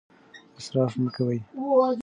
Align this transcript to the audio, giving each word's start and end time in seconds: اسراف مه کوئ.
اسراف 0.57 0.93
مه 1.01 1.09
کوئ. 1.15 1.39